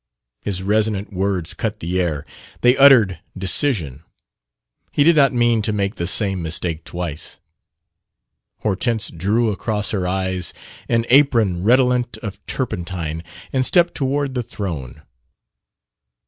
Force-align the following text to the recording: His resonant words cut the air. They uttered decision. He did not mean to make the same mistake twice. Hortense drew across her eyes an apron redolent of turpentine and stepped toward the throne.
His 0.41 0.63
resonant 0.63 1.13
words 1.13 1.53
cut 1.53 1.79
the 1.79 2.01
air. 2.01 2.25
They 2.61 2.75
uttered 2.75 3.19
decision. 3.37 4.01
He 4.91 5.03
did 5.03 5.15
not 5.15 5.31
mean 5.31 5.61
to 5.61 5.71
make 5.71 5.97
the 5.97 6.07
same 6.07 6.41
mistake 6.41 6.83
twice. 6.83 7.39
Hortense 8.61 9.11
drew 9.11 9.51
across 9.51 9.91
her 9.91 10.07
eyes 10.07 10.55
an 10.89 11.05
apron 11.09 11.63
redolent 11.63 12.17
of 12.23 12.43
turpentine 12.47 13.23
and 13.53 13.63
stepped 13.63 13.93
toward 13.93 14.33
the 14.33 14.41
throne. 14.41 15.03